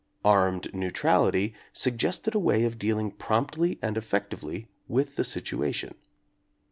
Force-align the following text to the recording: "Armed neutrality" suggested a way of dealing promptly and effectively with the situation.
"Armed 0.25 0.73
neutrality" 0.73 1.53
suggested 1.73 2.33
a 2.33 2.39
way 2.39 2.63
of 2.65 2.79
dealing 2.79 3.11
promptly 3.11 3.77
and 3.83 3.97
effectively 3.97 4.67
with 4.87 5.15
the 5.15 5.23
situation. 5.23 5.93